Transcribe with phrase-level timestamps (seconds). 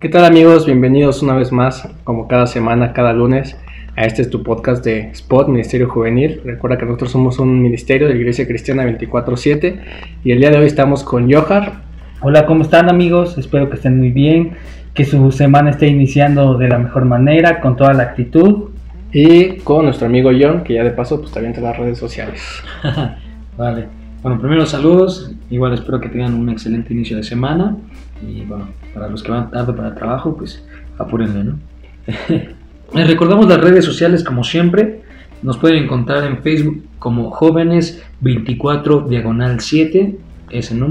[0.00, 0.64] ¿Qué tal amigos?
[0.64, 3.58] Bienvenidos una vez más, como cada semana, cada lunes,
[3.96, 6.40] a este es tu podcast de Spot, Ministerio Juvenil.
[6.42, 9.78] Recuerda que nosotros somos un ministerio de la Iglesia Cristiana 24-7
[10.24, 11.82] y el día de hoy estamos con Johar.
[12.22, 13.36] Hola, ¿cómo están amigos?
[13.36, 14.52] Espero que estén muy bien,
[14.94, 18.70] que su semana esté iniciando de la mejor manera, con toda la actitud.
[19.12, 22.40] Y con nuestro amigo John, que ya de paso pues también te las redes sociales.
[23.58, 23.99] vale.
[24.22, 27.78] Bueno, primero saludos, igual espero que tengan un excelente inicio de semana
[28.20, 30.62] y bueno, para los que van tarde para el trabajo, pues
[30.98, 31.58] apúrenle, ¿no?
[32.94, 35.00] Les recordamos las redes sociales como siempre.
[35.42, 40.18] Nos pueden encontrar en Facebook como jóvenes 24 diagonal 7,
[40.50, 40.84] es en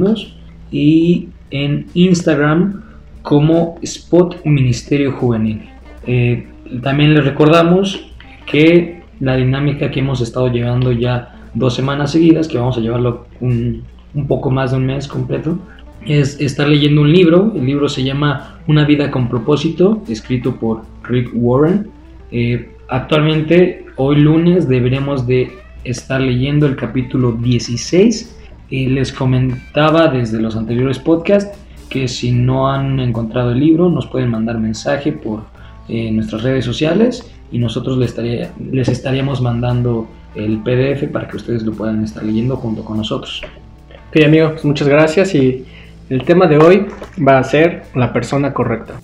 [0.72, 2.82] y en Instagram
[3.22, 5.70] como Spot Ministerio Juvenil.
[6.08, 6.48] Eh,
[6.82, 8.12] también les recordamos
[8.48, 13.26] que la dinámica que hemos estado llevando ya dos semanas seguidas, que vamos a llevarlo
[13.40, 15.58] un, un poco más de un mes completo,
[16.06, 17.52] es estar leyendo un libro.
[17.56, 21.88] El libro se llama Una vida con propósito, escrito por Rick Warren.
[22.32, 25.52] Eh, actualmente, hoy lunes, deberemos de
[25.84, 28.38] estar leyendo el capítulo 16.
[28.72, 31.58] Eh, les comentaba desde los anteriores podcasts
[31.90, 35.44] que si no han encontrado el libro, nos pueden mandar mensaje por
[35.88, 38.16] eh, nuestras redes sociales y nosotros les,
[38.72, 43.42] les estaríamos mandando el PDF para que ustedes lo puedan estar leyendo junto con nosotros.
[44.10, 45.66] Ok amigos, pues muchas gracias y
[46.10, 46.88] el tema de hoy
[47.26, 48.96] va a ser la persona correcta.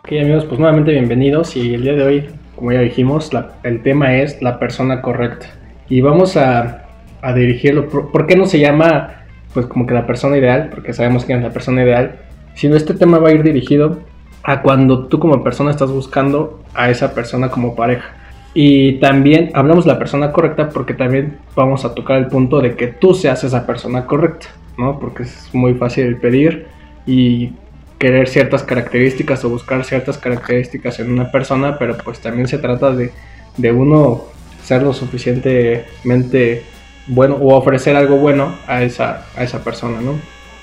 [0.00, 3.30] Ok amigos, pues nuevamente bienvenidos y el día de hoy, como ya dijimos,
[3.62, 5.46] el tema es la persona correcta.
[5.88, 6.86] Y vamos a,
[7.34, 9.16] dirigirlo, por, qué no se llama
[9.52, 10.70] pues como que la persona ideal?
[10.70, 12.16] Porque sabemos quién es la persona ideal.
[12.54, 14.00] Sino este tema va a ir dirigido
[14.50, 18.14] a cuando tú como persona estás buscando a esa persona como pareja.
[18.52, 22.74] Y también hablamos de la persona correcta porque también vamos a tocar el punto de
[22.74, 24.98] que tú seas esa persona correcta, ¿no?
[24.98, 26.66] Porque es muy fácil pedir
[27.06, 27.52] y
[27.98, 32.92] querer ciertas características o buscar ciertas características en una persona, pero pues también se trata
[32.92, 33.12] de,
[33.56, 34.24] de uno
[34.64, 36.64] ser lo suficientemente
[37.06, 40.14] bueno o ofrecer algo bueno a esa, a esa persona, ¿no?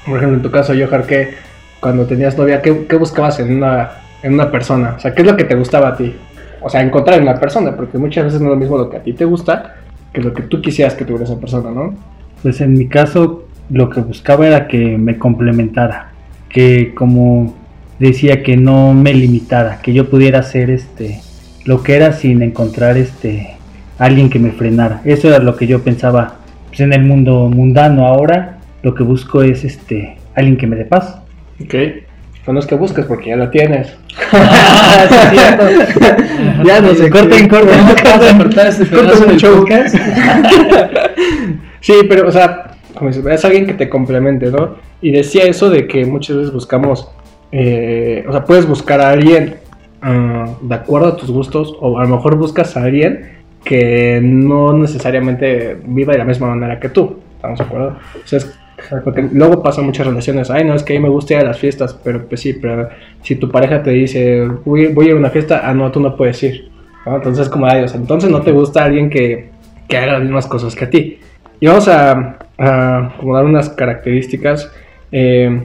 [0.06, 1.36] Por ejemplo, en tu caso, Johar, que
[1.80, 3.92] cuando tenías novia, ¿qué, ¿qué, buscabas en una,
[4.24, 4.96] en una persona?
[4.98, 6.14] O sea, ¿qué es lo que te gustaba a ti?
[6.62, 8.98] o sea, encontrar en la persona, porque muchas veces no es lo mismo lo que
[8.98, 9.76] a ti te gusta
[10.14, 11.94] que lo que tú quisieras que tuviera esa persona, ¿no?
[12.42, 16.12] Pues en mi caso lo que buscaba era que me complementara,
[16.50, 17.54] que como
[18.00, 21.22] decía que no me limitara, que yo pudiera hacer este
[21.66, 23.58] lo que era sin encontrar este
[24.00, 25.02] alguien que me frenara.
[25.04, 26.36] Eso era lo que yo pensaba
[26.70, 30.86] pues, en el mundo mundano ahora, lo que busco es este alguien que me dé
[30.86, 31.20] paz.
[31.64, 32.08] Okay
[32.54, 33.96] no es que busques porque ya la tienes.
[36.64, 37.74] ya no se corta en corta.
[41.82, 44.76] sí, pero, o sea, como es alguien que te complemente, ¿no?
[45.02, 47.10] Y decía eso de que muchas veces buscamos,
[47.52, 49.58] eh, o sea, puedes buscar a alguien
[50.02, 54.74] ah, de acuerdo a tus gustos, o a lo mejor buscas a alguien que no
[54.74, 57.20] necesariamente viva de la misma manera que tú.
[57.36, 57.98] ¿Estamos de acuerdo?
[58.24, 58.58] O sea, es
[59.04, 60.50] porque luego pasan muchas relaciones.
[60.50, 62.54] Ay, no, es que a mí me gusta ir a las fiestas, pero pues sí,
[62.54, 62.90] pero
[63.24, 66.16] si tu pareja te dice, voy, a ir a una fiesta, ah, no, tú no
[66.16, 66.70] puedes ir.
[67.06, 69.50] Entonces, como ay, entonces no te gusta alguien que,
[69.88, 71.20] que, haga las mismas cosas que a ti.
[71.60, 74.72] Y vamos a, a como dar unas características
[75.12, 75.62] eh,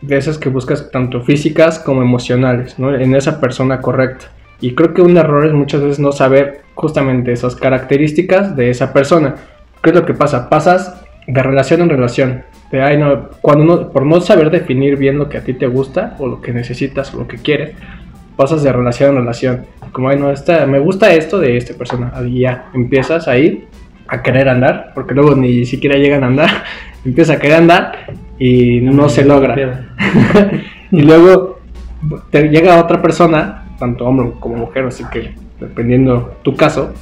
[0.00, 2.94] de esas que buscas, tanto físicas como emocionales, ¿no?
[2.94, 4.26] en esa persona correcta.
[4.60, 8.92] Y creo que un error es muchas veces no saber justamente esas características de esa
[8.92, 9.34] persona.
[9.82, 10.48] ¿Qué es lo que pasa?
[10.48, 12.44] Pasas de relación en relación.
[12.70, 16.16] De, ay, no, cuando por no saber definir bien lo que a ti te gusta
[16.18, 17.74] o lo que necesitas o lo que quieres,
[18.36, 19.66] pasas de relación en relación.
[19.92, 22.12] Como, ay, no, esta, me gusta esto de esta persona.
[22.26, 23.66] Y ya empiezas ahí
[24.08, 26.50] a querer andar, porque luego ni siquiera llegan a andar.
[27.04, 29.56] empiezas a querer andar y no se logra.
[30.90, 31.60] y luego
[32.30, 36.92] te llega otra persona, tanto hombre como mujer, así que dependiendo tu caso,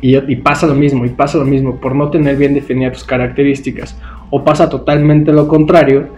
[0.00, 3.96] y, pasa lo mismo, y pasa lo mismo, por no tener bien definidas tus características.
[4.34, 6.08] O pasa totalmente lo contrario,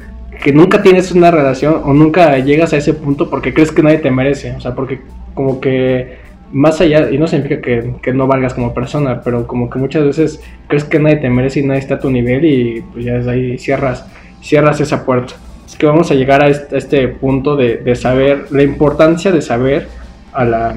[0.43, 3.99] que nunca tienes una relación o nunca llegas a ese punto porque crees que nadie
[3.99, 4.55] te merece.
[4.57, 5.01] O sea, porque
[5.35, 6.19] como que
[6.53, 10.05] más allá, y no significa que, que, no valgas como persona, pero como que muchas
[10.05, 13.17] veces crees que nadie te merece y nadie está a tu nivel y pues ya
[13.17, 14.07] es ahí cierras,
[14.41, 15.35] cierras esa puerta.
[15.67, 19.33] Es que vamos a llegar a este, a este punto de, de, saber, la importancia
[19.33, 19.89] de saber
[20.33, 20.75] a la,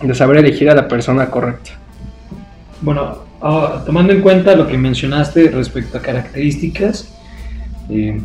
[0.00, 1.72] de saber elegir a la persona correcta.
[2.80, 7.16] Bueno, ah, tomando en cuenta lo que mencionaste respecto a características,
[7.88, 8.20] eh,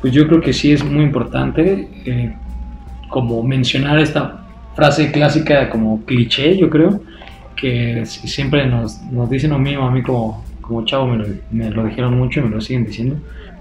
[0.00, 2.36] pues yo creo que sí es muy importante eh,
[3.08, 4.44] como mencionar esta
[4.74, 7.02] frase clásica como cliché, yo creo,
[7.56, 11.70] que siempre nos, nos dicen lo mismo, a mí como, como chavo me lo, me
[11.70, 13.16] lo, dijeron mucho y me lo siguen diciendo,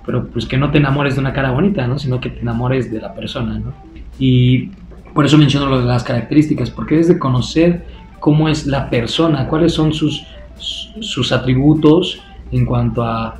[0.05, 1.99] pero pues que no te enamores de una cara bonita, ¿no?
[1.99, 3.73] Sino que te enamores de la persona, ¿no?
[4.17, 4.71] Y
[5.13, 7.85] por eso menciono lo de las características, porque es de conocer
[8.19, 10.25] cómo es la persona, cuáles son sus,
[10.61, 12.21] sus atributos
[12.51, 13.39] en cuanto a,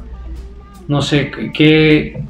[0.88, 2.22] no sé, que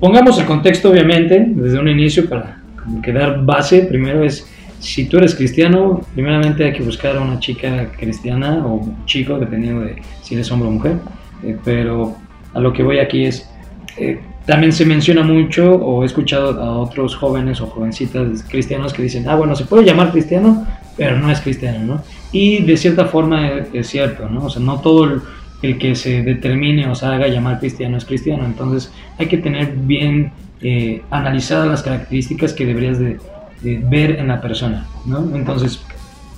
[0.00, 2.62] pongamos el contexto obviamente desde un inicio para
[3.02, 4.48] quedar base, primero es
[4.80, 9.82] si tú eres cristiano, primeramente hay que buscar a una chica cristiana o chico, dependiendo
[9.82, 10.96] de si eres hombre o mujer.
[11.42, 12.16] Eh, pero
[12.54, 13.48] a lo que voy aquí es,
[13.96, 19.02] eh, también se menciona mucho, o he escuchado a otros jóvenes o jovencitas cristianos que
[19.02, 20.66] dicen, ah, bueno, se puede llamar cristiano,
[20.96, 22.02] pero no es cristiano, ¿no?
[22.32, 24.44] Y de cierta forma es, cierto, ¿no?
[24.44, 28.44] O sea, no todo el, que se determine o se haga llamar cristiano es cristiano.
[28.44, 30.30] Entonces hay que tener bien
[30.60, 33.18] eh, analizadas las características que deberías de
[33.62, 35.34] ver en la persona, ¿no?
[35.34, 35.82] Entonces,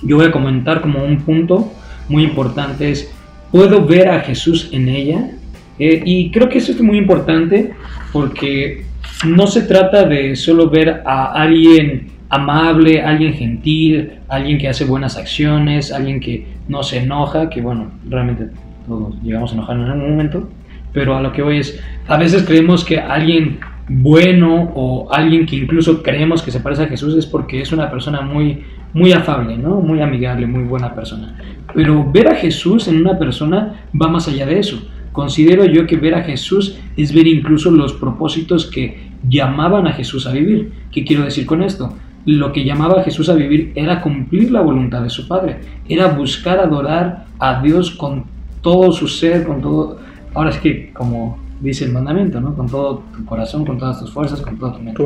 [0.01, 1.71] yo voy a comentar como un punto
[2.09, 3.11] muy importante es,
[3.51, 5.31] ¿puedo ver a Jesús en ella?
[5.79, 7.73] Eh, y creo que eso es muy importante
[8.11, 8.85] porque
[9.25, 15.17] no se trata de solo ver a alguien amable, alguien gentil, alguien que hace buenas
[15.17, 18.47] acciones, alguien que no se enoja, que bueno, realmente
[18.87, 20.49] todos llegamos a enojar en algún momento,
[20.93, 25.57] pero a lo que voy es, a veces creemos que alguien bueno o alguien que
[25.57, 28.63] incluso creemos que se parece a Jesús es porque es una persona muy,
[28.93, 29.81] muy afable, ¿no?
[29.81, 31.37] Muy amigable, muy buena persona.
[31.73, 34.81] Pero ver a Jesús en una persona va más allá de eso.
[35.11, 40.25] Considero yo que ver a Jesús es ver incluso los propósitos que llamaban a Jesús
[40.25, 40.71] a vivir.
[40.89, 41.93] ¿Qué quiero decir con esto?
[42.25, 46.07] Lo que llamaba a Jesús a vivir era cumplir la voluntad de su Padre, era
[46.07, 48.25] buscar adorar a Dios con
[48.61, 49.99] todo su ser, con todo...
[50.33, 52.55] Ahora es que como dice el mandamiento, ¿no?
[52.55, 55.03] Con todo tu corazón, con todas tus fuerzas, con toda tu mente.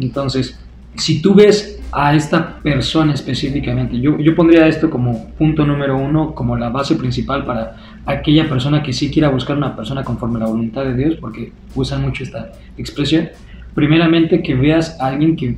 [0.00, 0.58] Entonces,
[0.96, 6.34] si tú ves a esta persona específicamente, yo, yo pondría esto como punto número uno,
[6.34, 7.76] como la base principal para
[8.06, 11.52] aquella persona que sí quiera buscar una persona conforme a la voluntad de Dios, porque
[11.74, 13.28] usan mucho esta expresión.
[13.74, 15.56] Primeramente, que veas a alguien que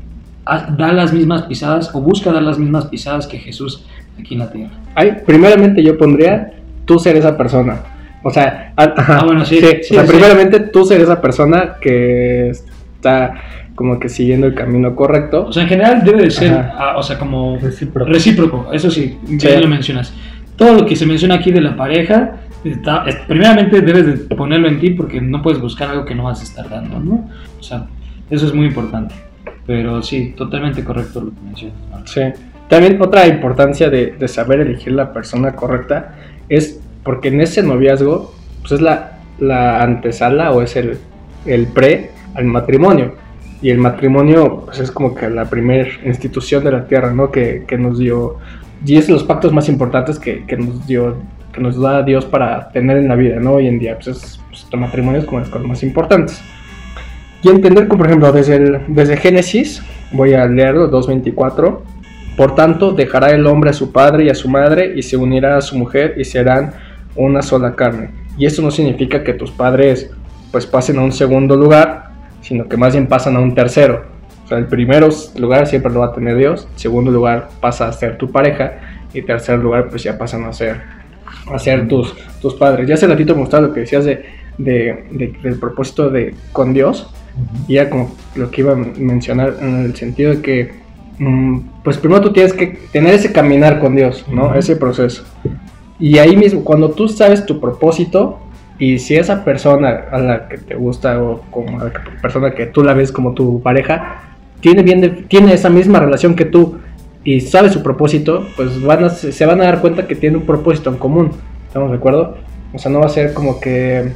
[0.76, 3.84] da las mismas pisadas o busca dar las mismas pisadas que Jesús
[4.18, 4.72] aquí en la tierra.
[4.94, 6.52] Ay, primeramente yo pondría
[6.84, 7.82] tú ser esa persona
[8.26, 9.60] o sea, ah, bueno, sí,
[10.08, 13.34] primeramente tú ser esa persona que está
[13.76, 15.46] como que siguiendo el camino correcto.
[15.46, 18.72] O sea, en general debe de ser, ah, o sea, como recíproco.
[18.72, 20.12] eso sí, ya lo mencionas.
[20.56, 24.80] Todo lo que se menciona aquí de la pareja, está, primeramente debes de ponerlo en
[24.80, 27.30] ti porque no puedes buscar algo que no vas a estar dando, ¿no?
[27.60, 27.86] O sea,
[28.28, 29.14] eso es muy importante.
[29.66, 31.76] Pero sí, totalmente correcto lo que mencionas.
[32.04, 32.20] Sí.
[32.68, 36.14] También otra importancia de, de saber elegir la persona correcta
[36.48, 40.98] es porque en ese noviazgo, pues es la, la antesala o es el,
[41.44, 43.14] el pre al matrimonio.
[43.62, 47.30] Y el matrimonio pues es como que la primera institución de la tierra, ¿no?
[47.30, 48.36] Que, que, nos dio,
[48.84, 51.16] y es los pactos más importantes que, que, nos dio,
[51.52, 53.52] que nos da Dios para tener en la vida, ¿no?
[53.52, 56.42] Hoy en día, pues, es, pues el matrimonio como las cosas más importantes.
[57.42, 61.80] Y entender, como por ejemplo, desde, el, desde Génesis, voy a leerlo, 2.24,
[62.36, 65.56] por tanto, dejará el hombre a su padre y a su madre y se unirá
[65.56, 66.72] a su mujer y serán
[67.14, 68.10] una sola carne.
[68.36, 70.10] Y eso no significa que tus padres
[70.52, 72.10] pues pasen a un segundo lugar,
[72.42, 74.04] sino que más bien pasan a un tercero.
[74.44, 77.88] O sea, el primero lugar siempre lo va a tener Dios, el segundo lugar pasa
[77.88, 78.74] a ser tu pareja
[79.12, 80.80] y tercer lugar pues ya pasan a ser,
[81.50, 82.86] a ser tus, tus padres.
[82.86, 84.24] Ya hace ratito me gustaba lo que decías de,
[84.58, 87.12] del propósito de con Dios,
[87.68, 90.70] y ya como lo que iba a mencionar en el sentido de que
[91.18, 94.54] mm, pues primero tú tienes que tener ese caminar con Dios, ¿no?
[94.54, 95.24] Ese proceso.
[95.98, 98.38] Y ahí mismo, cuando tú sabes tu propósito,
[98.78, 102.82] y si esa persona a la que te gusta o como la persona que tú
[102.82, 104.22] la ves como tu pareja,
[104.60, 106.78] tiene, bien tiene esa misma relación que tú
[107.24, 110.90] y sabe su propósito, pues van se van a dar cuenta que tiene un propósito
[110.90, 111.30] en común.
[111.66, 112.36] ¿Estamos de acuerdo?
[112.72, 114.12] O sea, no va a ser como que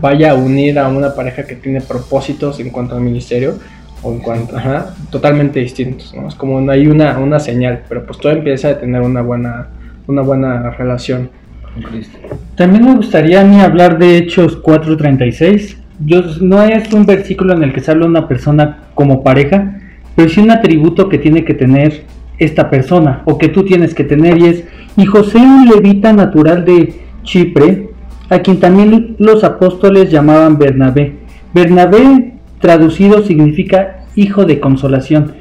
[0.00, 3.58] vaya a unir a una pareja que tiene propósitos en cuanto al ministerio
[4.02, 6.14] o en cuanto, ajá, totalmente distintos.
[6.14, 6.28] ¿no?
[6.28, 9.68] Es como hay una, una señal, pero pues todo empieza a tener una buena
[10.08, 11.30] una buena relación
[11.72, 12.18] con Cristo.
[12.56, 15.76] También me gustaría a mí hablar de Hechos 4:36.
[16.00, 19.80] Yo, no es un versículo en el que se habla una persona como pareja,
[20.16, 22.04] pero sí un atributo que tiene que tener
[22.38, 24.64] esta persona o que tú tienes que tener y es,
[24.96, 27.87] y José un levita natural de Chipre,
[28.28, 31.14] a quien también los apóstoles llamaban Bernabé.
[31.54, 35.32] Bernabé traducido significa hijo de consolación.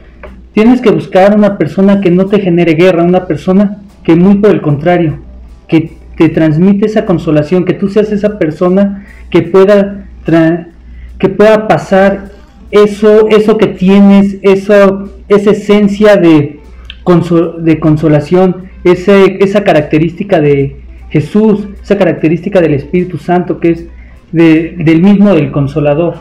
[0.54, 4.52] Tienes que buscar una persona que no te genere guerra, una persona que muy por
[4.52, 5.20] el contrario,
[5.68, 10.08] que te transmite esa consolación, que tú seas esa persona que pueda,
[11.20, 12.32] que pueda pasar
[12.72, 16.60] eso, eso que tienes, eso, esa esencia de,
[17.60, 23.86] de consolación, ese, esa característica de Jesús, esa característica del Espíritu Santo, que es
[24.32, 26.16] de- del mismo del consolador.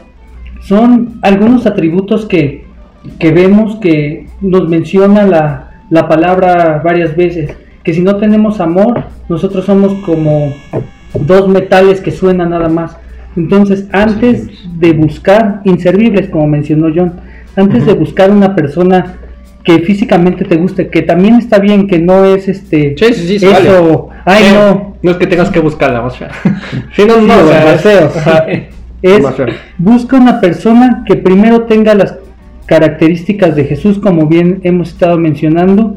[0.60, 2.64] Son algunos atributos que,
[3.18, 7.50] que vemos que nos menciona la, la palabra varias veces,
[7.82, 10.52] que si no tenemos amor, nosotros somos como
[11.20, 12.96] dos metales que suenan nada más.
[13.36, 17.12] Entonces, antes de buscar, inservibles, como mencionó John,
[17.54, 19.16] antes de buscar una persona
[19.66, 23.46] que físicamente te guste, que también está bien, que no es este Sí, sí, sí,
[23.46, 24.22] eso, vale.
[24.24, 26.30] ay Sí, no, No es que tengas que buscarla, o sea.
[26.94, 27.84] Sí, no, Sí, no, o sea, más
[29.02, 29.22] es-
[29.78, 32.16] busca una persona que primero tenga las
[32.66, 35.96] características de Jesús, como bien hemos estado mencionando,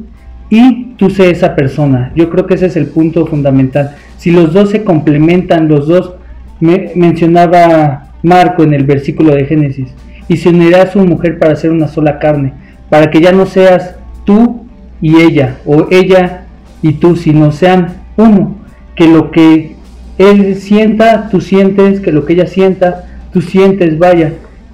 [0.49, 2.11] y tú sé esa persona.
[2.15, 3.95] Yo creo que ese es el punto fundamental.
[4.17, 6.13] Si los dos se complementan, los dos,
[6.59, 9.93] me- mencionaba Marco en el versículo de Génesis,
[10.27, 12.53] y se unirá a su mujer para hacer una sola carne,
[12.89, 14.65] para que ya no seas tú
[15.01, 16.46] y ella, o ella
[16.81, 18.55] y tú, sino sean uno,
[18.96, 19.75] que lo que
[20.17, 24.34] él sienta, tú sientes, que lo que ella sienta, tú sientes, vaya,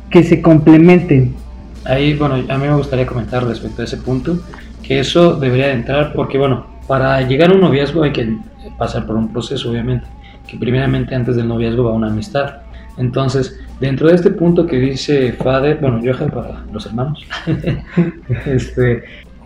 [0.09, 1.35] que se complementen.
[1.83, 4.39] Ahí, bueno, a mí me gustaría comentar respecto a ese punto,
[4.81, 8.37] que eso debería de entrar porque, bueno, para llegar a un noviazgo hay que
[8.77, 10.07] pasar por un proceso, obviamente,
[10.47, 12.61] que primeramente antes del noviazgo va una amistad.
[12.97, 17.25] Entonces, dentro de este punto que dice Fader, bueno, Johan para los hermanos,
[18.45, 19.03] este,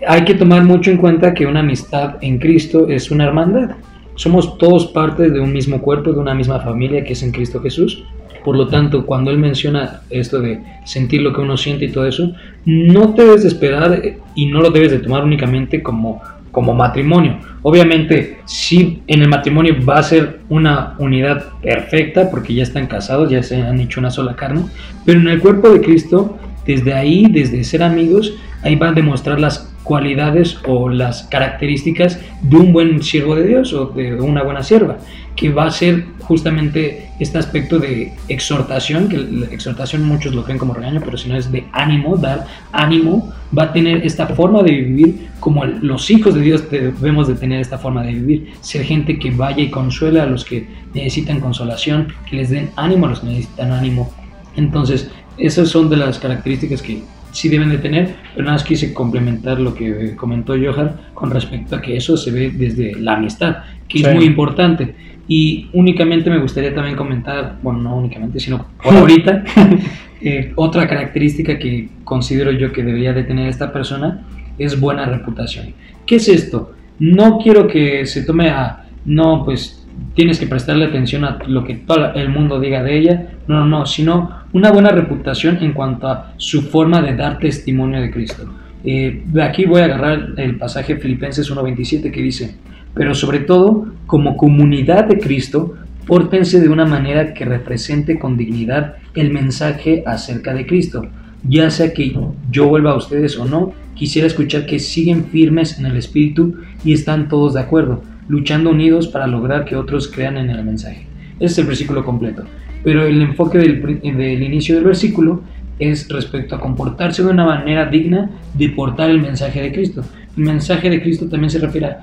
[0.07, 3.75] hay que tomar mucho en cuenta que una amistad en Cristo es una hermandad.
[4.15, 7.61] Somos todos parte de un mismo cuerpo, de una misma familia que es en Cristo
[7.61, 8.03] Jesús.
[8.43, 12.07] Por lo tanto, cuando él menciona esto de sentir lo que uno siente y todo
[12.07, 12.33] eso,
[12.65, 14.01] no te debes de esperar
[14.35, 17.37] y no lo debes de tomar únicamente como, como matrimonio.
[17.61, 23.29] Obviamente, sí, en el matrimonio va a ser una unidad perfecta porque ya están casados,
[23.29, 24.65] ya se han hecho una sola carne,
[25.05, 29.39] pero en el cuerpo de Cristo, desde ahí, desde ser amigos, ahí van a demostrar
[29.39, 34.61] las cualidades o las características de un buen siervo de Dios o de una buena
[34.61, 34.99] sierva,
[35.35, 39.17] que va a ser justamente este aspecto de exhortación, que
[39.51, 43.63] exhortación muchos lo creen como regaño, pero si no es de ánimo, dar ánimo, va
[43.63, 47.79] a tener esta forma de vivir como los hijos de Dios debemos de tener esta
[47.79, 52.35] forma de vivir, ser gente que vaya y consuela a los que necesitan consolación, que
[52.35, 54.11] les den ánimo a los que necesitan ánimo.
[54.55, 58.93] Entonces, esas son de las características que sí deben de tener, pero nada más quise
[58.93, 63.57] complementar lo que comentó Johan con respecto a que eso se ve desde la amistad,
[63.87, 64.05] que Sí.
[64.05, 64.95] es muy importante.
[65.27, 69.43] Y únicamente me gustaría también comentar, bueno, no únicamente, sino por ahorita,
[70.21, 74.21] eh, otra característica que considero yo que debería de tener esta persona
[74.57, 75.73] es buena reputación.
[76.05, 76.73] ¿Qué es esto?
[76.97, 79.78] No quiero que se tome a, no, pues
[80.15, 83.65] tienes que prestarle atención a lo que todo el mundo diga de ella, no, no,
[83.65, 88.49] no, sino una buena reputación en cuanto a su forma de dar testimonio de Cristo.
[88.83, 92.55] Eh, de aquí voy a agarrar el pasaje Filipenses 1.27 que dice,
[92.93, 95.75] pero sobre todo, como comunidad de Cristo,
[96.05, 101.05] pórtense de una manera que represente con dignidad el mensaje acerca de Cristo.
[101.47, 102.13] Ya sea que
[102.51, 106.93] yo vuelva a ustedes o no, quisiera escuchar que siguen firmes en el Espíritu y
[106.93, 111.05] están todos de acuerdo, luchando unidos para lograr que otros crean en el mensaje.
[111.39, 112.43] Ese es el versículo completo.
[112.83, 115.41] Pero el enfoque del inicio del versículo
[115.79, 120.03] es respecto a comportarse de una manera digna de portar el mensaje de Cristo.
[120.37, 121.99] El mensaje de Cristo también se refiere a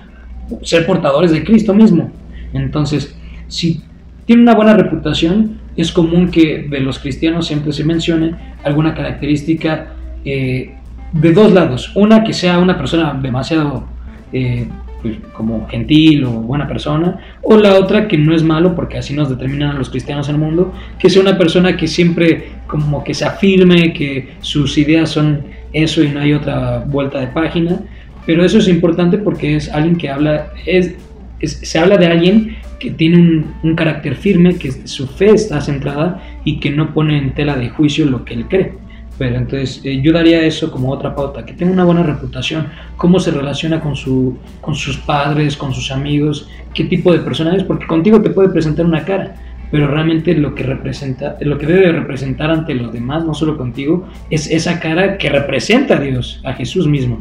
[0.62, 2.10] ser portadores de Cristo mismo.
[2.52, 3.16] Entonces,
[3.48, 3.82] si
[4.24, 9.94] tiene una buena reputación, es común que de los cristianos siempre se mencione alguna característica
[10.24, 10.74] eh,
[11.12, 11.92] de dos lados.
[11.94, 13.86] Una, que sea una persona demasiado
[14.32, 14.66] eh,
[15.06, 19.14] pues, como gentil o buena persona, o la otra que no es malo, porque así
[19.14, 23.14] nos determinan los cristianos en el mundo, que sea una persona que siempre como que
[23.14, 27.80] se afirme, que sus ideas son eso y no hay otra vuelta de página.
[28.24, 30.96] Pero eso es importante porque es alguien que habla, es,
[31.40, 36.58] se habla de alguien que tiene un carácter firme, que su fe está centrada y
[36.58, 38.72] que no pone en tela de juicio lo que él cree.
[39.18, 43.18] Pero entonces eh, yo daría eso como otra pauta, que tenga una buena reputación, cómo
[43.18, 47.64] se relaciona con, su, con sus padres, con sus amigos, qué tipo de persona es,
[47.64, 49.36] porque contigo te puede presentar una cara,
[49.70, 54.06] pero realmente lo que representa, lo que debe representar ante los demás, no solo contigo,
[54.30, 57.20] es esa cara que representa a Dios, a Jesús mismo.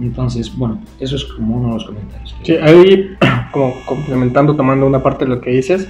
[0.00, 2.36] Entonces, bueno, eso es como uno de los comentarios.
[2.42, 3.16] Sí, ahí,
[3.52, 5.88] como complementando, tomando una parte de lo que dices,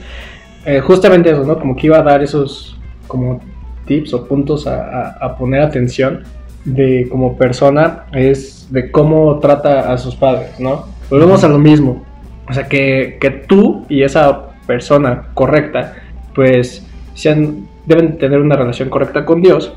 [0.64, 1.58] eh, justamente eso, ¿no?
[1.58, 3.40] Como que iba a dar esos como
[3.86, 6.24] tips o puntos a, a- a poner atención
[6.64, 10.86] de como persona, es de cómo trata a sus padres, ¿no?
[11.08, 12.04] Volvemos a lo mismo,
[12.48, 15.94] o sea, que, que tú y esa persona correcta,
[16.34, 19.72] pues, sean, deben tener una relación correcta con Dios,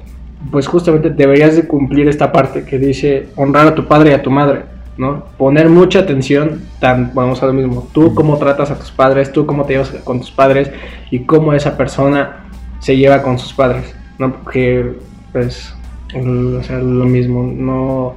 [0.52, 4.24] pues justamente deberías de cumplir esta parte que dice honrar a tu padre y a
[4.24, 4.62] tu madre.
[4.98, 5.24] ¿no?
[5.38, 9.46] Poner mucha atención, tan, vamos a lo mismo, tú cómo tratas a tus padres, tú
[9.46, 10.72] cómo te llevas con tus padres
[11.10, 12.49] y cómo esa persona
[12.80, 14.34] se lleva con sus padres, ¿no?
[14.34, 14.94] Porque,
[15.32, 15.74] pues,
[16.16, 18.16] o sea, lo mismo, no...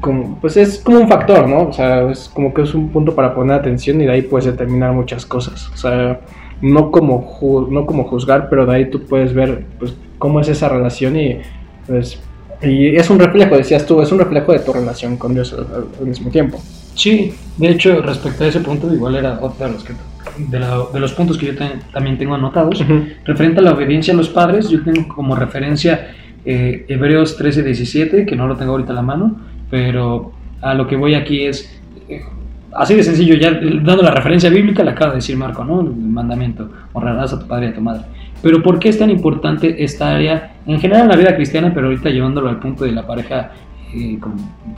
[0.00, 1.68] Como, pues es como un factor, ¿no?
[1.68, 4.46] O sea, es como que es un punto para poner atención y de ahí puedes
[4.46, 5.68] determinar muchas cosas.
[5.72, 6.18] O sea,
[6.60, 10.68] no como, no como juzgar, pero de ahí tú puedes ver pues, cómo es esa
[10.68, 11.40] relación y
[11.86, 12.20] pues
[12.62, 16.06] y es un reflejo, decías tú, es un reflejo de tu relación con Dios al,
[16.06, 16.60] mismo tiempo.
[16.94, 19.94] Sí, de hecho, respecto a ese punto, igual era otro de los, que,
[20.36, 21.52] de, los puntos que yo
[21.92, 22.84] también tengo anotados.
[23.24, 26.12] Referente a la obediencia a los padres, yo tengo como referencia
[26.44, 29.36] eh, Hebreos 13, 17, que no lo tengo ahorita a la mano,
[29.70, 32.22] pero a lo que voy aquí es, eh,
[32.72, 35.80] así de sencillo, ya dando la referencia bíblica, le acaba de decir Marco, ¿no?
[35.80, 38.02] El mandamiento, honrarás a tu padre y a tu madre.
[38.42, 41.86] Pero ¿por qué es tan importante esta área en general en la vida cristiana, pero
[41.86, 43.52] ahorita llevándolo al punto de la pareja
[43.94, 44.18] eh,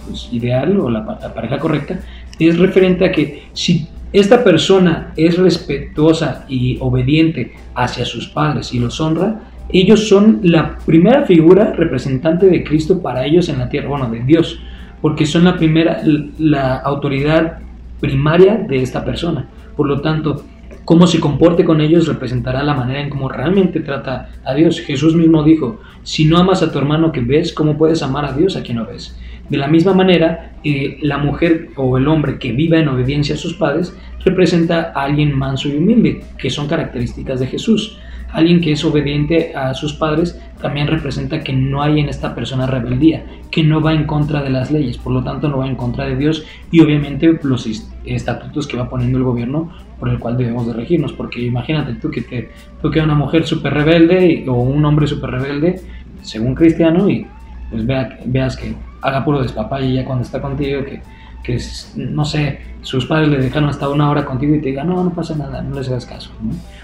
[0.06, 1.98] pues, ideal o la, pareja correcta?
[2.38, 8.78] Es referente a que si esta persona es respetuosa y obediente hacia sus padres y
[8.78, 9.40] los honra,
[9.70, 14.20] ellos son la primera figura representante de Cristo para ellos en la tierra, bueno, de
[14.20, 14.60] Dios,
[15.02, 16.00] porque son la primera,
[16.38, 17.58] la autoridad
[17.98, 19.48] primaria de esta persona.
[19.76, 20.44] Por lo tanto,
[20.84, 24.78] cómo se comporte con ellos representará la manera en cómo realmente trata a Dios.
[24.78, 28.32] Jesús mismo dijo, si no amas a tu hermano que ves, ¿cómo puedes amar a
[28.32, 29.18] Dios a quien no ves?
[29.48, 33.38] De la misma manera, eh, la mujer o el hombre que viva en obediencia a
[33.38, 37.98] sus padres representa a alguien manso y humilde, que son características de Jesús.
[38.32, 42.66] Alguien que es obediente a sus padres también representa que no hay en esta persona
[42.66, 45.76] rebeldía, que no va en contra de las leyes, por lo tanto no va en
[45.76, 47.68] contra de Dios y obviamente los
[48.04, 49.70] estatutos que va poniendo el gobierno
[50.00, 52.50] por el cual debemos de regirnos, porque imagínate tú que te
[52.82, 55.80] toque una mujer súper rebelde o un hombre súper rebelde,
[56.22, 57.26] según cristiano, y
[57.70, 58.74] pues veas que
[59.04, 61.02] haga puro despapalle ya cuando está contigo, que,
[61.42, 61.58] que
[61.96, 65.10] no sé, sus padres le dejaron hasta una hora contigo y te digan, no, no
[65.10, 66.30] pasa nada, no les hagas caso.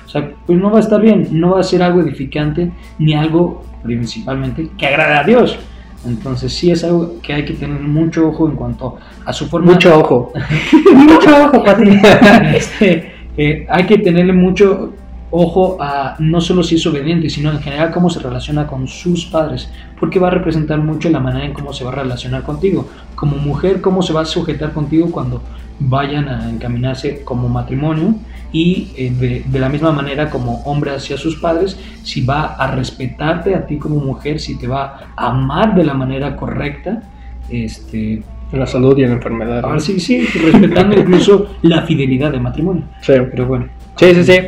[0.07, 3.15] O sea, pues no va a estar bien, no va a ser algo edificante ni
[3.15, 5.59] algo principalmente que agrade a Dios.
[6.07, 9.73] Entonces sí es algo que hay que tener mucho ojo en cuanto a su forma.
[9.73, 10.33] Mucho ojo.
[10.95, 11.91] mucho ojo, Pati.
[12.55, 14.95] este, eh, hay que tenerle mucho
[15.31, 19.27] ojo a no solo si es obediente, sino en general cómo se relaciona con sus
[19.27, 22.89] padres, porque va a representar mucho la manera en cómo se va a relacionar contigo.
[23.15, 25.43] Como mujer, cómo se va a sujetar contigo cuando
[25.79, 28.15] vayan a encaminarse como matrimonio
[28.53, 33.55] y eh, de, la misma manera como hombre hacia sus padres, si va a respetarte
[33.55, 37.03] a ti como mujer, si te va a amar de la manera correcta,
[37.49, 39.63] este, la salud y la enfermedad.
[39.65, 42.83] Ah, sí, sí, respetando incluso la fidelidad de matrimonio.
[43.01, 43.15] Sí.
[43.31, 43.69] Pero bueno.
[43.97, 44.39] Sí, sí, sí.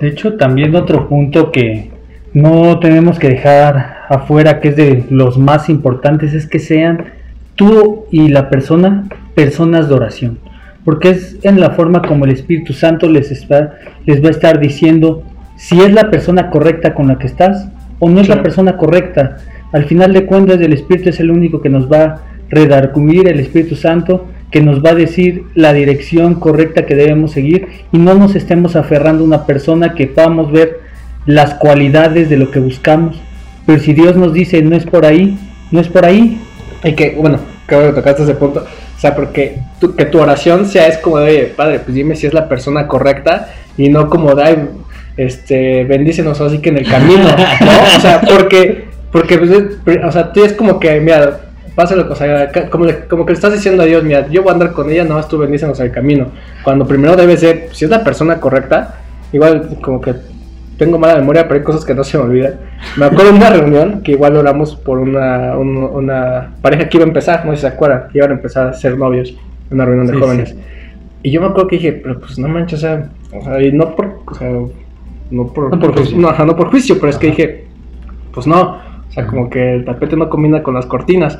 [0.00, 1.90] De hecho, también otro punto que
[2.34, 7.06] no tenemos que dejar afuera, que es de los más importantes, es que sean
[7.56, 10.38] tú y la persona personas de oración.
[10.84, 14.58] Porque es en la forma como el Espíritu Santo les, está, les va a estar
[14.58, 15.22] diciendo
[15.56, 19.38] si es la persona correcta con la que estás o no es la persona correcta.
[19.72, 23.40] Al final de cuentas, el Espíritu es el único que nos va a redarguir, el
[23.40, 28.14] Espíritu Santo que nos va a decir la dirección correcta que debemos seguir y no
[28.14, 30.80] nos estemos aferrando a una persona que podamos ver
[31.24, 33.16] las cualidades de lo que buscamos.
[33.66, 35.38] Pero si Dios nos dice no es por ahí,
[35.70, 36.38] no es por ahí.
[36.84, 38.60] Y que, bueno, que tocaste ese punto.
[38.96, 39.56] O sea, porque
[39.96, 43.48] que tu oración sea es como de, Padre, pues dime si es la persona correcta
[43.78, 44.68] y no como de,
[45.16, 47.96] este, bendícenos así que en el camino, ¿no?
[47.96, 51.40] O sea, porque, porque, pues, o sea, tú es como que, mira,
[51.74, 54.52] pásalo, o sea, como, como que le estás diciendo a Dios, mira, yo voy a
[54.54, 56.28] andar con ella, no, tú bendícenos el camino.
[56.62, 58.96] Cuando primero debe ser, si es la persona correcta,
[59.32, 60.14] igual como que
[60.76, 62.54] tengo mala memoria, pero hay cosas que no se me olvidan.
[62.96, 67.08] Me acuerdo de una reunión que igual oramos por una, una pareja que iba a
[67.08, 69.34] empezar, no sé si se acuerdan, que iban a empezar a ser novios,
[69.70, 70.56] una reunión de jóvenes.
[71.22, 73.72] Y yo me acuerdo que dije, pero pues no manches, o sea, o sea y
[73.72, 74.50] no por, o sea,
[75.30, 76.18] no por, no por, juicio.
[76.18, 77.64] No, no por juicio, pero es que dije,
[78.34, 78.78] pues no,
[79.12, 81.38] o sea, como que el tapete no combina con las cortinas.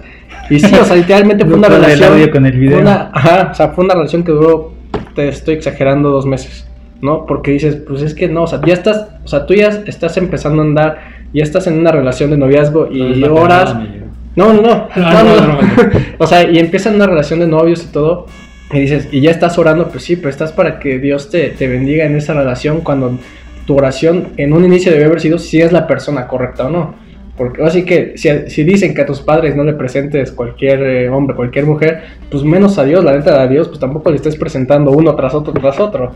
[0.50, 2.28] Y sí, o sea, literalmente fue una relación.
[2.28, 2.86] con el video.
[2.86, 4.74] ajá, o sea, fue una relación que duró,
[5.14, 6.68] te estoy exagerando, dos meses.
[7.00, 7.24] ¿no?
[7.24, 10.18] Porque dices, pues es que no, o sea, ya estás, o sea, tú ya estás
[10.18, 10.98] empezando a andar,
[11.32, 13.76] ya estás en una relación de noviazgo y horas...
[14.34, 15.58] No, no, no, no, no,
[16.18, 18.24] o sea, y empiezan una relación de novios y todo,
[18.72, 21.68] y dices, y ya estás orando, pues sí, pero estás para que Dios te, te
[21.68, 23.18] bendiga en esa relación cuando
[23.66, 26.94] tu oración en un inicio debe haber sido si es la persona correcta o no.
[27.36, 31.34] Porque así que si, dicen que a tus padres no le presentes cualquier eh, hombre,
[31.34, 34.90] cualquier mujer, pues menos a Dios, la neta a Dios, pues tampoco le estés presentando
[34.90, 36.12] uno tras otro, tras otro.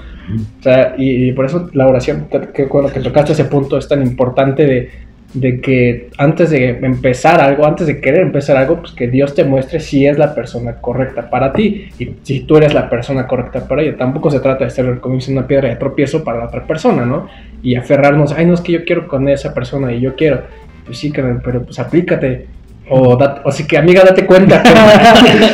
[0.58, 4.02] O sea, y, por eso la oración, que cuando que tocaste ese punto es tan
[4.02, 4.90] importante de,
[5.34, 9.44] de que antes de empezar algo, antes de querer empezar algo, pues que Dios te
[9.44, 13.68] muestre si es la persona correcta para ti y si tú eres la persona correcta
[13.68, 13.96] para ella.
[13.96, 17.28] Tampoco se trata de ser como una piedra de tropiezo para la otra persona, ¿no?
[17.62, 20.42] Y aferrarnos, ay, no es que yo quiero con esa persona y yo quiero.
[20.86, 22.46] Pues sí, pero pues aplícate.
[22.88, 24.62] O, o sí que amiga, date cuenta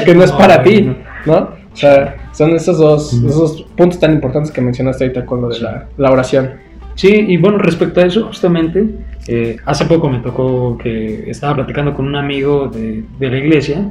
[0.05, 1.35] que, no es para ti, ¿no?
[1.73, 5.61] O sea, son esos dos, esos puntos tan importantes que mencionaste ahorita con lo de
[5.61, 6.51] la, la oración.
[6.95, 8.85] Sí, y bueno, respecto a eso, justamente,
[9.27, 13.91] eh, hace poco me tocó que estaba platicando con un amigo de, de, la iglesia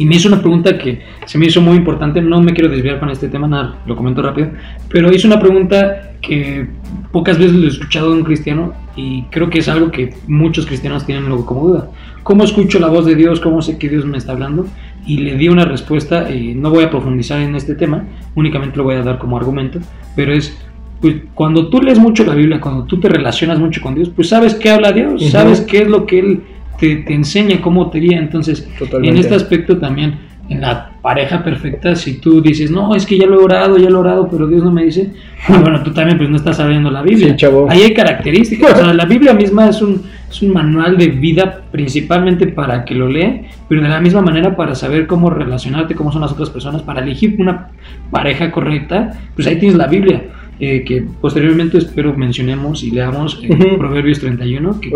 [0.00, 2.22] y me hizo una pregunta que se me hizo muy importante.
[2.22, 4.48] No me quiero desviar con este tema, nada, lo comento rápido,
[4.88, 6.66] pero hizo una pregunta que
[7.12, 10.64] pocas veces lo he escuchado de un cristiano y creo que es algo que muchos
[10.64, 11.90] cristianos tienen luego como duda.
[12.22, 13.40] ¿Cómo escucho la voz de Dios?
[13.40, 14.66] ¿Cómo sé que Dios me está hablando?
[15.06, 18.94] Y le di una respuesta, no voy a profundizar en este tema, únicamente lo voy
[18.94, 19.80] a dar como argumento,
[20.16, 20.56] pero es
[21.02, 24.30] pues cuando tú lees mucho la Biblia, cuando tú te relacionas mucho con Dios, pues
[24.30, 26.42] sabes qué habla Dios, sabes qué es lo que Él
[26.80, 28.18] te, te enseña, cómo te guía.
[28.18, 28.68] Entonces,
[29.02, 30.18] en este aspecto también,
[30.50, 33.88] en la pareja perfecta, si tú dices, no, es que ya lo he orado, ya
[33.88, 35.12] lo he orado, pero Dios no me dice,
[35.48, 37.36] bueno, tú también pues no estás sabiendo la Biblia.
[37.68, 41.62] Ahí hay características, o sea, la Biblia misma es un, es un manual de vida
[41.70, 46.10] principalmente para que lo lee, pero de la misma manera para saber cómo relacionarte, cómo
[46.10, 47.68] son las otras personas, para elegir una
[48.10, 50.24] pareja correcta, pues ahí tienes la Biblia.
[50.62, 54.78] Eh, que posteriormente espero mencionemos y leamos eh, Proverbios 31.
[54.78, 54.90] Que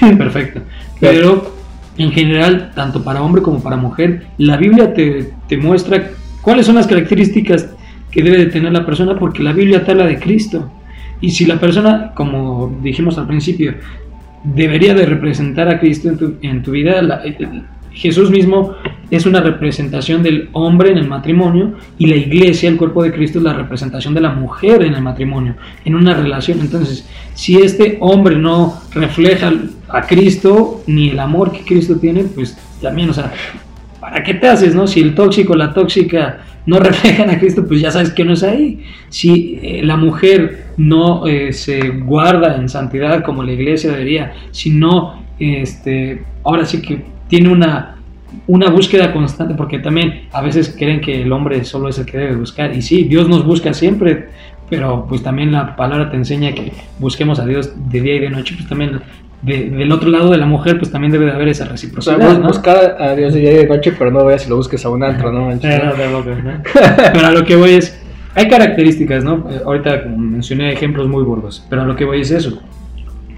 [0.18, 0.62] Perfecto.
[0.98, 1.54] Pero
[1.98, 6.76] en general, tanto para hombre como para mujer, la Biblia te, te, muestra cuáles son
[6.76, 7.68] las características
[8.10, 10.72] que debe de tener la persona, porque la Biblia te habla de Cristo.
[11.20, 13.74] Y si la persona, como dijimos al principio,
[14.44, 17.22] debería de representar a Cristo en tu, en tu vida, la,
[17.94, 18.74] Jesús mismo
[19.10, 23.38] es una representación del hombre en el matrimonio y la iglesia, el cuerpo de Cristo,
[23.38, 25.54] es la representación de la mujer en el matrimonio,
[25.84, 26.60] en una relación.
[26.60, 29.52] Entonces, si este hombre no refleja
[29.88, 33.32] a Cristo ni el amor que Cristo tiene, pues también, o sea,
[34.00, 34.86] ¿para qué te haces, no?
[34.86, 38.42] Si el tóxico, la tóxica no reflejan a Cristo, pues ya sabes que no es
[38.42, 38.82] ahí.
[39.08, 44.70] Si eh, la mujer no eh, se guarda en santidad como la iglesia debería, si
[44.70, 47.96] no, este, ahora sí que tiene una,
[48.46, 52.18] una búsqueda constante, porque también a veces creen que el hombre solo es el que
[52.18, 54.28] debe buscar, y sí, Dios nos busca siempre,
[54.68, 58.30] pero pues también la palabra te enseña que busquemos a Dios de día y de
[58.30, 59.00] noche, pues también
[59.44, 62.40] del otro lado de la mujer, pues también debe de haber esa reciprocidad.
[62.40, 64.88] Buscar a Dios de día y de noche, pero no veas si lo busques a
[64.88, 65.50] un antro, ¿no?
[67.12, 68.02] pero a lo que voy es,
[68.34, 69.46] hay características, ¿no?
[69.50, 72.62] Eh, ahorita mencioné ejemplos muy burdos, pero a lo que voy es eso.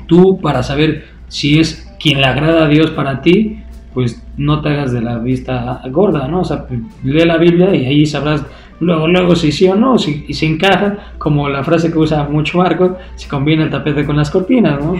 [0.07, 3.65] Tú, para saber si es quien le agrada a Dios para ti,
[3.97, 6.41] pues no te hagas de la vista gorda, ¿no?
[6.41, 6.67] O sea,
[7.03, 8.45] lee la Biblia y ahí sabrás
[8.79, 12.59] luego, luego si sí o no, si, se encaja, como la frase que usa mucho
[12.59, 14.97] Marco, si combina el tapete con las cortinas, ¿no?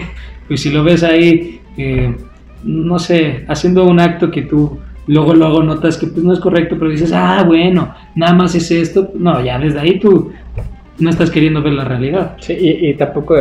[0.47, 2.17] Pues si lo ves ahí, eh,
[2.63, 6.75] no sé, haciendo un acto que tú luego, luego notas que pues, no es correcto,
[6.79, 10.31] pero dices, ah, bueno, nada más es esto, no, ya desde ahí tú
[10.97, 12.35] no estás queriendo ver la realidad.
[12.39, 13.35] Sí, y, y tampoco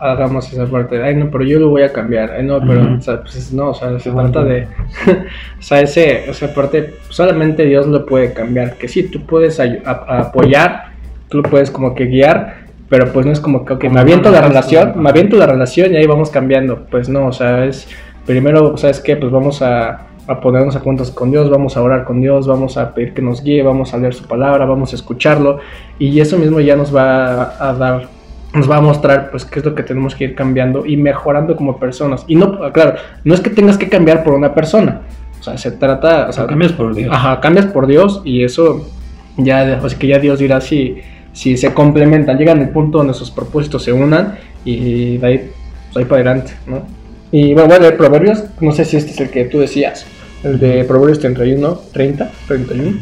[0.00, 3.52] hagamos esa parte, ay no, pero yo lo voy a cambiar, ay no, pero pues,
[3.52, 4.68] no, o sea, se trata de,
[5.58, 10.92] o sea, ese, esa parte, solamente Dios lo puede cambiar, que sí, tú puedes apoyar,
[11.28, 14.30] tú lo puedes como que guiar, pero pues no es como que, ok, me aviento
[14.30, 17.88] la relación, me aviento la relación y ahí vamos cambiando, pues no, o sea, es,
[18.24, 19.16] primero, ¿sabes qué?
[19.16, 22.76] Pues vamos a, a ponernos a cuentas con Dios, vamos a orar con Dios, vamos
[22.76, 25.60] a pedir que nos guíe, vamos a leer su palabra, vamos a escucharlo
[25.98, 28.15] y eso mismo ya nos va a dar
[28.56, 31.56] nos va a mostrar pues qué es lo que tenemos que ir cambiando y mejorando
[31.56, 32.24] como personas.
[32.26, 35.02] Y no, claro, no es que tengas que cambiar por una persona.
[35.38, 37.10] O sea, se trata, o sea, cambias por Dios.
[37.12, 38.88] Ajá, cambias por Dios y eso
[39.36, 40.98] ya, así que ya Dios dirá si,
[41.32, 45.50] si se complementan, llegan al punto donde sus propósitos se unan y de ahí,
[45.92, 46.82] pues, ahí para adelante, ¿no?
[47.30, 50.06] Y bueno, bueno, el Proverbios, no sé si este es el que tú decías,
[50.42, 52.98] el de Proverbios 31, 30, 31.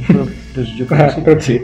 [0.54, 1.60] Pues yo creo, creo que sí.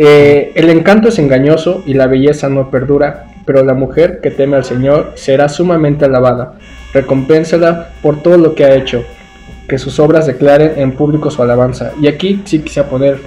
[0.00, 4.56] Eh, el encanto es engañoso y la belleza no perdura, pero la mujer que teme
[4.56, 6.54] al Señor será sumamente alabada.
[6.94, 9.02] Recompénsala por todo lo que ha hecho,
[9.68, 11.90] que sus obras declaren en público su alabanza.
[12.00, 13.18] Y aquí sí quise poner,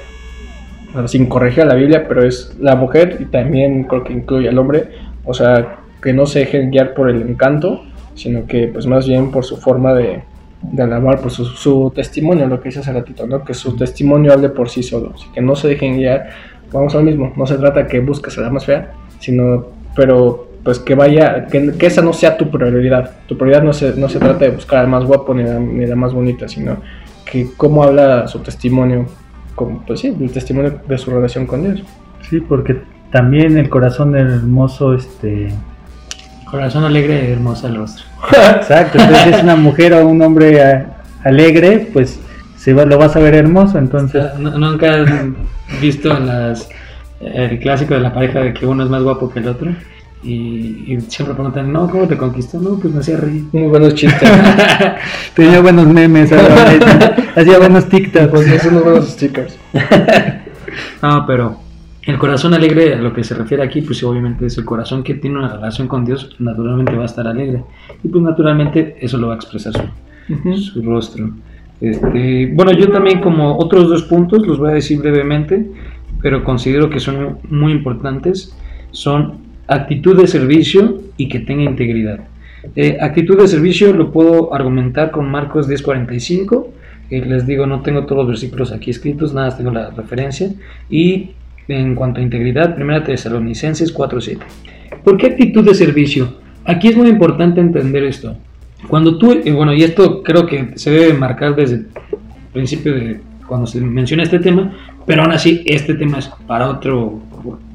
[1.07, 4.57] sin corregir a la Biblia, pero es la mujer y también creo que incluye al
[4.57, 4.91] hombre,
[5.25, 7.83] o sea, que no se dejen guiar por el encanto,
[8.15, 10.23] sino que pues más bien por su forma de,
[10.79, 13.43] alabar, por su, testimonio, lo que dice hace ratito, ¿no?
[13.43, 16.29] que su testimonio hable por sí solo, que no se dejen guiar
[16.71, 20.79] vamos al mismo, no se trata que busques a la más fea, sino, pero pues
[20.79, 23.11] que vaya, que, esa no sea tu prioridad.
[23.27, 25.85] Tu prioridad no se, no se trata de buscar al más guapo ni la, ni
[25.85, 26.77] la más bonita, sino
[27.25, 29.05] que cómo habla su testimonio,
[29.55, 31.83] como, pues sí, el testimonio de su relación con Dios.
[32.29, 32.77] Sí, porque
[33.11, 35.49] también el corazón hermoso, este,
[36.51, 38.03] Corazón alegre, hermosa el rostro.
[38.57, 40.85] Exacto, entonces es una mujer o un hombre
[41.23, 42.19] alegre, pues
[42.61, 44.23] se va, lo vas a ver hermoso, entonces...
[44.37, 45.09] ¿No- ¿Nunca has
[45.81, 46.69] visto en las,
[47.19, 49.71] el clásico de la pareja de que uno es más guapo que el otro?
[50.23, 52.59] Y, y siempre preguntan, no, ¿cómo te conquistó?
[52.59, 53.45] No, pues me hacía reír.
[53.51, 54.29] Muy buenos chistes.
[55.33, 56.31] Tenía buenos memes,
[57.35, 58.27] hacía buenos TikToks.
[58.29, 59.57] pues son unos buenos stickers.
[61.01, 61.57] No, pero
[62.03, 65.15] el corazón alegre, a lo que se refiere aquí, pues obviamente es el corazón que
[65.15, 67.63] tiene una relación con Dios, naturalmente va a estar alegre.
[68.03, 71.31] Y pues naturalmente eso lo va a expresar su, su rostro.
[71.81, 75.65] Este, bueno, yo también como otros dos puntos, los voy a decir brevemente,
[76.21, 78.55] pero considero que son muy importantes,
[78.91, 82.19] son actitud de servicio y que tenga integridad.
[82.75, 86.69] Eh, actitud de servicio lo puedo argumentar con Marcos 10:45.
[87.09, 90.49] Eh, les digo, no tengo todos los versículos aquí escritos, nada, tengo la referencia.
[90.89, 91.31] Y
[91.67, 94.45] en cuanto a integridad, 1 Tesalonicenses 4:7.
[95.03, 96.35] ¿Por qué actitud de servicio?
[96.65, 98.37] Aquí es muy importante entender esto.
[98.87, 101.87] Cuando tú, eh, bueno, y esto creo que se debe marcar desde el
[102.51, 104.71] principio de cuando se menciona este tema,
[105.05, 107.21] pero aún así este tema es para otro,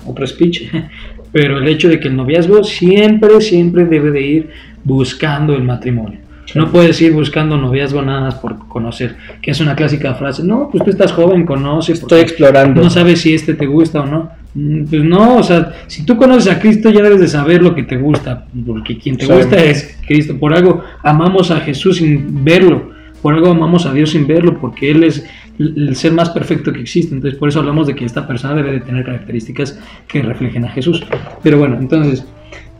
[0.06, 0.70] otro speech.
[1.32, 4.50] Pero el hecho de que el noviazgo siempre, siempre debe de ir
[4.84, 6.20] buscando el matrimonio.
[6.54, 10.42] No puedes ir buscando noviazgo nada más por conocer, que es una clásica frase.
[10.42, 11.92] No, pues tú estás joven, conoce.
[11.92, 12.82] Estoy explorando.
[12.82, 14.30] no sabes si este te gusta o no.
[14.56, 17.74] Mm, Pues no, o sea, si tú conoces a Cristo ya debes de saber lo
[17.74, 19.32] que te gusta, porque quien te Sí.
[19.32, 20.38] gusta es Cristo.
[20.38, 22.90] Por algo amamos a Jesús sin verlo,
[23.20, 25.24] por algo amamos a Dios sin verlo, porque Él es
[25.58, 27.14] el el ser más perfecto que existe.
[27.14, 30.68] Entonces por eso hablamos de que esta persona debe de tener características que reflejen a
[30.70, 31.02] Jesús.
[31.42, 32.24] Pero bueno, entonces,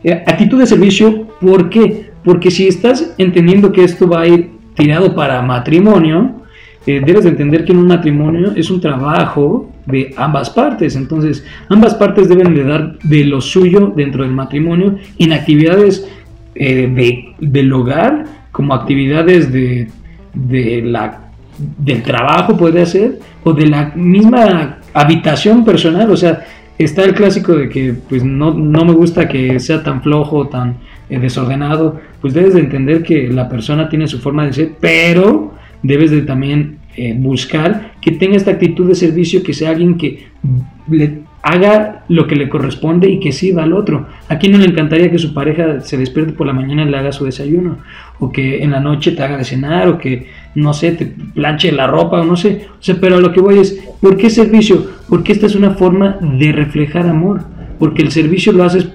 [0.04, 2.10] eh, actitud de servicio, ¿por qué?
[2.24, 6.42] Porque si estás entendiendo que esto va a ir tirado para matrimonio,
[6.86, 10.94] eh, debes de entender que en un matrimonio es un trabajo de ambas partes.
[10.94, 16.06] Entonces, ambas partes deben de dar de lo suyo dentro del matrimonio en actividades
[16.54, 19.88] eh, de, del hogar, como actividades de,
[20.32, 21.30] de la,
[21.78, 26.10] del trabajo, puede ser, o de la misma habitación personal.
[26.10, 26.44] O sea,
[26.78, 30.76] está el clásico de que pues no, no me gusta que sea tan flojo, tan
[31.10, 32.00] eh, desordenado.
[32.20, 36.22] Pues debes de entender que la persona tiene su forma de ser, pero debes de
[36.22, 40.26] también eh, buscar que tenga esta actitud de servicio, que sea alguien que
[40.88, 44.06] le haga lo que le corresponde y que sirva al otro.
[44.28, 46.96] ¿A quién no le encantaría que su pareja se despierte por la mañana y le
[46.96, 47.78] haga su desayuno?
[48.18, 51.70] O que en la noche te haga de cenar, o que, no sé, te planche
[51.70, 52.66] la ropa, o no sé.
[52.72, 54.86] O sea, pero a lo que voy es, ¿por qué servicio?
[55.08, 57.42] Porque esta es una forma de reflejar amor.
[57.78, 58.88] Porque el servicio lo haces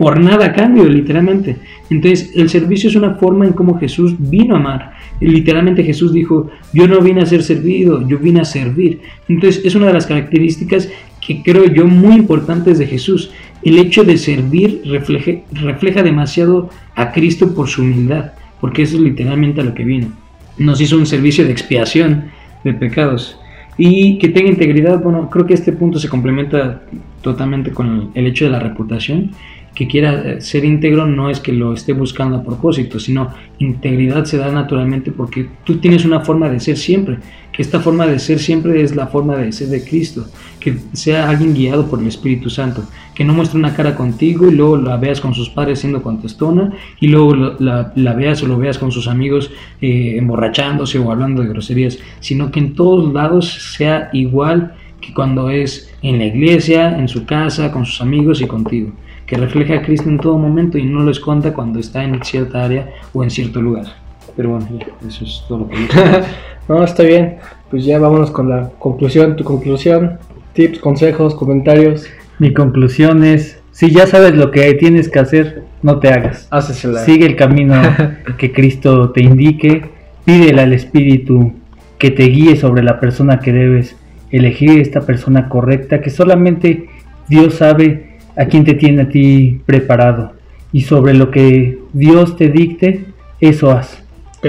[0.00, 1.56] por, nada a cambio, literalmente.
[1.90, 4.92] Entonces, el servicio es una forma en cómo Jesús vino a amar.
[5.20, 9.02] Y literalmente Jesús dijo, yo no vine a ser servido, yo vine a servir.
[9.28, 10.88] Entonces, es una de las características
[11.24, 13.30] que creo yo muy importantes de Jesús.
[13.62, 19.02] El hecho de servir refleje- refleja demasiado a Cristo por su humildad, porque eso es
[19.02, 20.08] literalmente a lo que vino.
[20.56, 22.30] Nos hizo un servicio de expiación
[22.64, 23.36] de pecados.
[23.76, 26.82] Y que tenga integridad, bueno, creo que este punto se complementa
[27.22, 29.30] totalmente con el hecho de la reputación.
[29.74, 34.24] Que quiera eh, ser íntegro no es que lo esté buscando a propósito, sino integridad
[34.24, 37.18] se da naturalmente porque tú tienes una forma de ser siempre.
[37.52, 40.26] Que esta forma de ser siempre es la forma de ser de Cristo.
[40.58, 42.84] Que sea alguien guiado por el Espíritu Santo.
[43.14, 46.72] Que no muestre una cara contigo y luego la veas con sus padres siendo contestona
[47.00, 51.48] y luego la veas o lo veas con sus amigos eh, emborrachándose o hablando de
[51.48, 51.98] groserías.
[52.20, 57.24] Sino que en todos lados sea igual que cuando es en la iglesia, en su
[57.24, 58.92] casa, con sus amigos y contigo.
[59.30, 62.64] Que refleje a Cristo en todo momento y no lo esconda cuando está en cierta
[62.64, 63.86] área o en cierto lugar.
[64.34, 64.66] Pero bueno,
[65.06, 65.76] eso es todo lo que
[66.68, 67.36] No, está bien.
[67.70, 69.36] Pues ya vámonos con la conclusión.
[69.36, 70.18] Tu conclusión,
[70.52, 72.06] tips, consejos, comentarios.
[72.40, 76.48] Mi conclusión es, si ya sabes lo que tienes que hacer, no te hagas.
[76.50, 76.98] Hácesela.
[77.04, 77.80] Sigue el camino
[78.36, 79.84] que Cristo te indique,
[80.24, 81.52] pídele al Espíritu
[81.98, 83.94] que te guíe sobre la persona que debes
[84.32, 86.88] elegir, esta persona correcta, que solamente
[87.28, 90.32] Dios sabe a quién te tiene a ti preparado.
[90.72, 93.06] Y sobre lo que Dios te dicte,
[93.40, 94.02] eso haz.
[94.38, 94.46] Ok.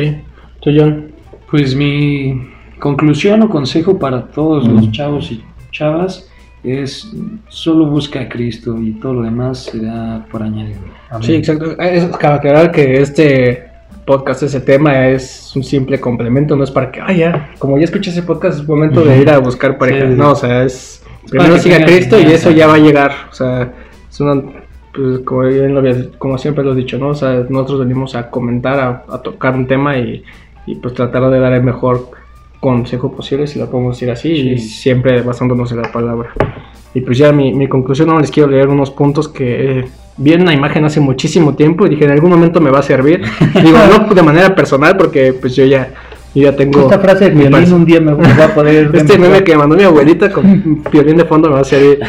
[0.61, 1.07] Tú, John.
[1.49, 6.29] Pues mi conclusión o consejo para todos los chavos y chavas
[6.63, 7.11] es
[7.47, 10.43] solo busca a Cristo y todo lo demás será por.
[10.43, 10.75] Amén.
[11.21, 11.79] Sí, exacto.
[11.79, 13.71] Es cabe aclarar que este
[14.05, 17.85] podcast, ese tema es un simple complemento, no es para que, ah, ya, como ya
[17.85, 20.07] escuché ese podcast, es momento de ir a buscar pareja.
[20.07, 20.15] Sí.
[20.15, 21.03] No, o sea, es.
[21.29, 23.11] Primero siga a Cristo y eso ya va a llegar.
[23.29, 23.73] O sea,
[24.09, 24.41] es una.
[24.93, 27.09] Pues, como, lo siempre lo he dicho, ¿no?
[27.09, 30.23] O sea, nosotros venimos a comentar, a, a tocar un tema y,
[30.65, 32.09] y, pues tratar de dar el mejor
[32.59, 36.33] consejo posible, si lo podemos decir así, y siempre basándonos en la palabra.
[36.93, 39.85] Y pues ya mi, mi conclusión, no les quiero leer unos puntos que,
[40.17, 43.21] vi una imagen hace muchísimo tiempo y dije, en algún momento me va a servir.
[43.63, 45.93] Digo, no de manera personal porque pues yo ya,
[46.33, 46.81] yo ya tengo...
[46.81, 48.15] Esta frase de mi violín parece- un día me a.
[48.93, 51.99] Este meme que mandó mi abuelita con violín de fondo me va a servir.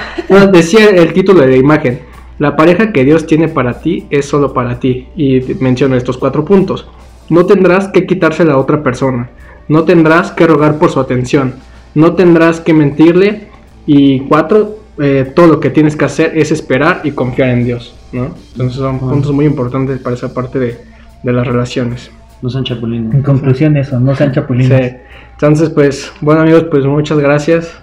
[0.52, 2.00] Decía el título de la imagen.
[2.38, 5.08] La pareja que Dios tiene para ti es solo para ti.
[5.16, 6.86] Y menciona estos cuatro puntos.
[7.28, 9.30] No tendrás que quitársela a otra persona.
[9.68, 11.54] No tendrás que rogar por su atención.
[11.94, 13.48] No tendrás que mentirle.
[13.86, 17.94] Y cuatro, eh, todo lo que tienes que hacer es esperar y confiar en Dios.
[18.12, 18.34] ¿no?
[18.52, 20.78] Entonces son puntos muy importantes para esa parte de,
[21.22, 22.10] de las relaciones.
[22.42, 23.14] No sean chapulines.
[23.14, 24.90] En conclusión eso, no sean chapulines.
[24.92, 24.96] Sí.
[25.32, 27.80] Entonces, pues, bueno amigos, pues muchas gracias.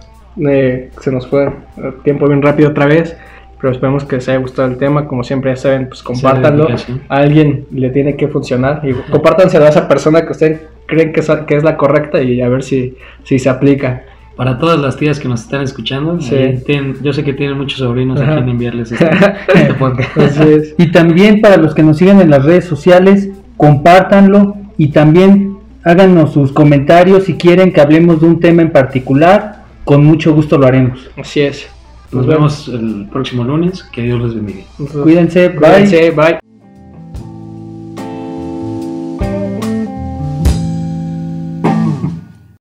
[0.48, 1.46] Eh, se nos fue
[1.78, 3.16] el tiempo bien rápido otra vez,
[3.60, 5.08] pero esperemos que les haya gustado el tema.
[5.08, 6.68] Como siempre, ya saben, pues compártanlo.
[7.10, 11.20] A alguien le tiene que funcionar y compártanselo a esa persona que ustedes creen que
[11.22, 14.04] es, que es la correcta y a ver si, si se aplica.
[14.36, 16.36] Para todas las tías que nos están escuchando, Sí.
[16.66, 18.32] tienen- yo sé que tienen muchos sobrinos Ajá.
[18.32, 19.10] a quien enviarles este,
[19.54, 20.18] este podcast.
[20.18, 20.76] Así es.
[20.78, 23.29] Y también para los que nos siguen en las redes sociales,
[23.60, 29.66] compártanlo y también háganos sus comentarios si quieren que hablemos de un tema en particular.
[29.84, 31.12] Con mucho gusto lo haremos.
[31.18, 31.68] Así es.
[32.14, 33.84] Nos vemos el próximo lunes.
[33.84, 34.64] Que Dios les bendiga.
[35.04, 35.60] Cuídense, bye.
[35.60, 36.49] Cuídense, bye.